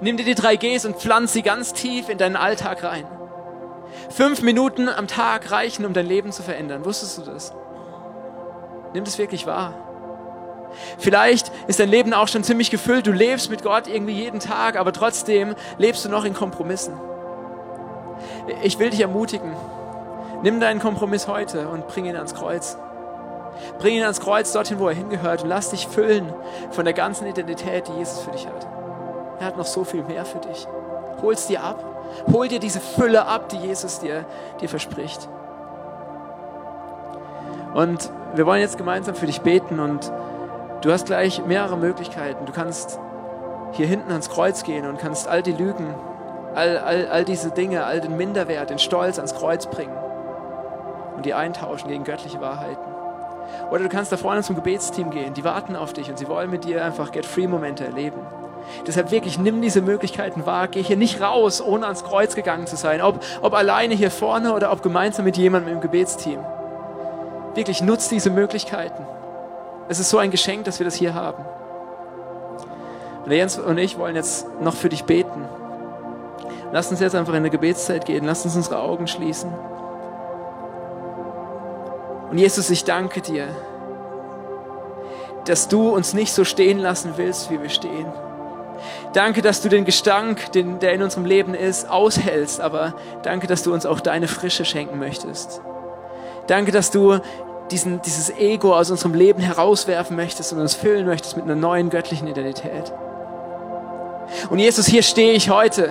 [0.00, 3.06] Nimm dir die drei Gs und pflanz sie ganz tief in deinen Alltag rein.
[4.10, 6.84] Fünf Minuten am Tag reichen, um dein Leben zu verändern.
[6.84, 7.52] Wusstest du das?
[8.92, 9.74] Nimm das wirklich wahr.
[10.98, 13.06] Vielleicht ist dein Leben auch schon ziemlich gefüllt.
[13.06, 16.94] Du lebst mit Gott irgendwie jeden Tag, aber trotzdem lebst du noch in Kompromissen.
[18.62, 19.52] Ich will dich ermutigen.
[20.42, 22.76] Nimm deinen Kompromiss heute und bring ihn ans Kreuz.
[23.78, 26.32] Bring ihn ans Kreuz dorthin, wo er hingehört und lass dich füllen
[26.70, 28.66] von der ganzen Identität, die Jesus für dich hat.
[29.38, 30.66] Er hat noch so viel mehr für dich.
[31.22, 31.84] Hol es dir ab.
[32.32, 34.24] Hol dir diese Fülle ab, die Jesus dir,
[34.60, 35.28] dir verspricht.
[37.74, 40.10] Und wir wollen jetzt gemeinsam für dich beten und
[40.82, 42.46] Du hast gleich mehrere Möglichkeiten.
[42.46, 42.98] Du kannst
[43.72, 45.94] hier hinten ans Kreuz gehen und kannst all die Lügen,
[46.54, 49.96] all, all, all diese Dinge, all den Minderwert, den Stolz ans Kreuz bringen
[51.16, 52.90] und die eintauschen gegen göttliche Wahrheiten.
[53.70, 56.50] Oder du kannst da vorne zum Gebetsteam gehen, die warten auf dich und sie wollen
[56.50, 58.20] mit dir einfach Get-Free-Momente erleben.
[58.86, 62.76] Deshalb wirklich, nimm diese Möglichkeiten wahr, geh hier nicht raus, ohne ans Kreuz gegangen zu
[62.76, 66.38] sein, ob, ob alleine hier vorne oder ob gemeinsam mit jemandem im Gebetsteam.
[67.54, 69.04] Wirklich, nutz diese Möglichkeiten.
[69.88, 71.44] Es ist so ein Geschenk, dass wir das hier haben.
[73.24, 75.44] Und Jens und ich wollen jetzt noch für dich beten.
[76.72, 78.24] Lass uns jetzt einfach in eine Gebetszeit gehen.
[78.24, 79.52] Lass uns unsere Augen schließen.
[82.30, 83.48] Und Jesus, ich danke dir,
[85.46, 88.06] dass du uns nicht so stehen lassen willst, wie wir stehen.
[89.12, 93.62] Danke, dass du den Gestank, den, der in unserem Leben ist, aushältst, aber danke, dass
[93.62, 95.60] du uns auch deine Frische schenken möchtest.
[96.46, 97.18] Danke, dass du
[97.70, 101.90] diesen, dieses Ego aus unserem Leben herauswerfen möchtest und uns füllen möchtest mit einer neuen
[101.90, 102.92] göttlichen Identität.
[104.48, 105.90] Und Jesus, hier stehe ich heute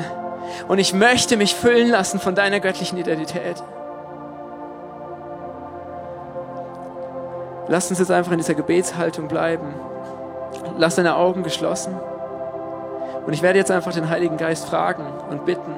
[0.69, 3.55] und ich möchte mich füllen lassen von deiner göttlichen Identität.
[7.67, 9.73] Lass uns jetzt einfach in dieser Gebetshaltung bleiben.
[10.77, 11.99] Lass deine Augen geschlossen.
[13.25, 15.73] Und ich werde jetzt einfach den Heiligen Geist fragen und bitten,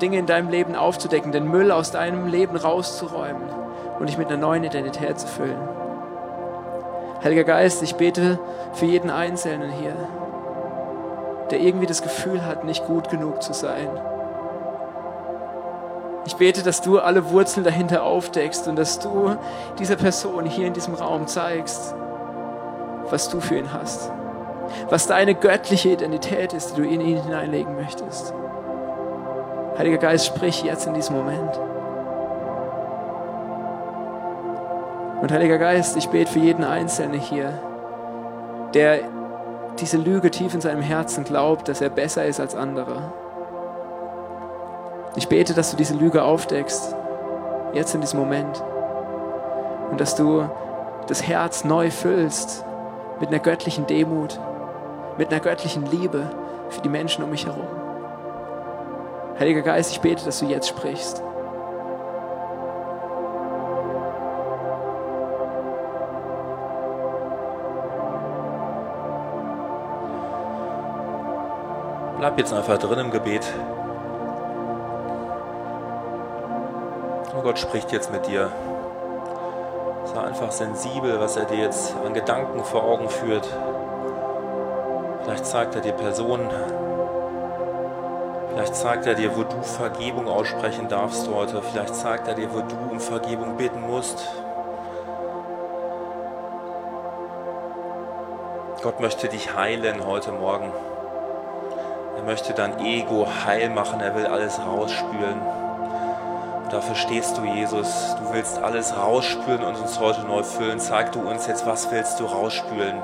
[0.00, 3.48] Dinge in deinem Leben aufzudecken, den Müll aus deinem Leben rauszuräumen
[4.00, 5.68] und dich mit einer neuen Identität zu füllen.
[7.22, 8.40] Heiliger Geist, ich bete
[8.72, 9.94] für jeden Einzelnen hier,
[11.52, 13.88] der irgendwie das Gefühl hat, nicht gut genug zu sein.
[16.24, 19.36] Ich bete, dass du alle Wurzeln dahinter aufdeckst und dass du
[19.78, 21.94] dieser Person hier in diesem Raum zeigst,
[23.10, 24.10] was du für ihn hast.
[24.88, 28.32] Was deine göttliche Identität ist, die du in ihn hineinlegen möchtest.
[29.76, 31.60] Heiliger Geist, sprich jetzt in diesem Moment.
[35.20, 37.52] Und Heiliger Geist, ich bete für jeden Einzelnen hier,
[38.72, 39.00] der
[39.78, 43.12] diese Lüge tief in seinem Herzen glaubt, dass er besser ist als andere.
[45.16, 46.94] Ich bete, dass du diese Lüge aufdeckst
[47.72, 48.62] Jetzt in diesem Moment.
[49.90, 50.48] Und dass du
[51.06, 52.64] das Herz neu füllst
[53.18, 54.38] mit einer göttlichen Demut,
[55.16, 56.30] mit einer göttlichen Liebe
[56.68, 57.66] für die Menschen um mich herum.
[59.38, 61.22] Heiliger Geist, ich bete, dass du jetzt sprichst.
[72.22, 73.44] Bleib jetzt einfach drin im Gebet.
[77.34, 78.48] Und Gott spricht jetzt mit dir.
[80.04, 83.48] Sei einfach sensibel, was er dir jetzt an Gedanken vor Augen führt.
[85.24, 86.48] Vielleicht zeigt er dir Personen.
[88.50, 91.60] Vielleicht zeigt er dir, wo du Vergebung aussprechen darfst heute.
[91.60, 94.28] Vielleicht zeigt er dir, wo du um Vergebung bitten musst.
[98.80, 100.72] Gott möchte dich heilen heute Morgen.
[102.22, 105.40] Er möchte dein Ego heil machen, er will alles rausspülen.
[106.62, 108.14] Und dafür stehst du, Jesus.
[108.16, 110.78] Du willst alles rausspülen und uns heute neu füllen.
[110.78, 113.02] Zeig du uns jetzt, was willst du rausspülen?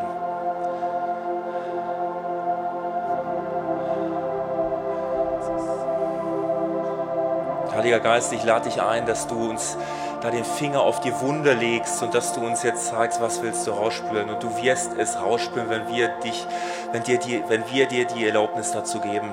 [7.75, 9.77] Heiliger Geist, ich lade dich ein, dass du uns
[10.21, 13.67] da den Finger auf die Wunde legst und dass du uns jetzt zeigst, was willst
[13.67, 14.29] du rausspülen.
[14.31, 16.47] Und du wirst es rausspülen, wenn wir, dich,
[16.93, 19.33] wenn, dir die, wenn wir dir die Erlaubnis dazu geben.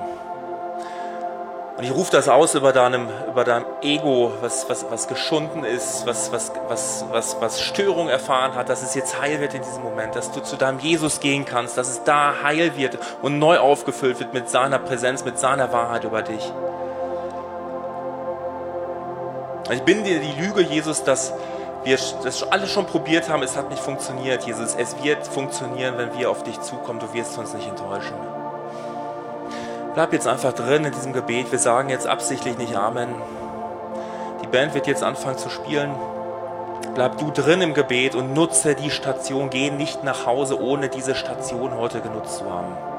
[1.76, 6.06] Und ich rufe das aus über deinem, über deinem Ego, was, was, was geschunden ist,
[6.06, 9.82] was, was, was, was, was Störung erfahren hat, dass es jetzt heil wird in diesem
[9.82, 13.58] Moment, dass du zu deinem Jesus gehen kannst, dass es da heil wird und neu
[13.58, 16.50] aufgefüllt wird mit seiner Präsenz, mit seiner Wahrheit über dich.
[19.70, 21.32] Ich bin dir die Lüge, Jesus, dass
[21.82, 24.74] wir das alles schon probiert haben, es hat nicht funktioniert, Jesus.
[24.76, 27.00] Es wird funktionieren, wenn wir auf dich zukommen.
[27.00, 28.14] Du wirst uns nicht enttäuschen.
[29.94, 31.50] Bleib jetzt einfach drin in diesem Gebet.
[31.50, 33.14] Wir sagen jetzt absichtlich nicht Amen.
[34.42, 35.94] Die Band wird jetzt anfangen zu spielen.
[36.94, 39.50] Bleib du drin im Gebet und nutze die Station.
[39.50, 42.95] Geh nicht nach Hause, ohne diese Station heute genutzt zu haben.